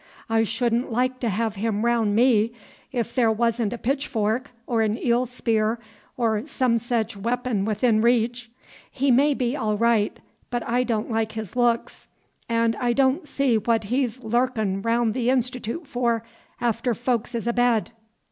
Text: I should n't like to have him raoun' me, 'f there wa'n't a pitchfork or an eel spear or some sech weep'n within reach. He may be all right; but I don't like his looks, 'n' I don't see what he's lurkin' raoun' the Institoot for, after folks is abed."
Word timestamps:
I 0.31 0.41
should 0.41 0.73
n't 0.73 0.91
like 0.91 1.19
to 1.19 1.29
have 1.29 1.53
him 1.57 1.85
raoun' 1.85 2.15
me, 2.15 2.53
'f 2.91 3.13
there 3.13 3.31
wa'n't 3.31 3.71
a 3.71 3.77
pitchfork 3.77 4.49
or 4.65 4.81
an 4.81 4.97
eel 4.97 5.27
spear 5.27 5.79
or 6.17 6.47
some 6.47 6.79
sech 6.79 7.09
weep'n 7.11 7.65
within 7.65 8.01
reach. 8.01 8.49
He 8.89 9.11
may 9.11 9.35
be 9.35 9.55
all 9.55 9.77
right; 9.77 10.19
but 10.49 10.67
I 10.67 10.83
don't 10.83 11.11
like 11.11 11.33
his 11.33 11.55
looks, 11.55 12.07
'n' 12.49 12.73
I 12.81 12.93
don't 12.93 13.27
see 13.27 13.59
what 13.59 13.83
he's 13.93 14.23
lurkin' 14.23 14.81
raoun' 14.81 15.11
the 15.11 15.29
Institoot 15.29 15.85
for, 15.85 16.23
after 16.59 16.95
folks 16.95 17.35
is 17.35 17.45
abed." 17.45 17.91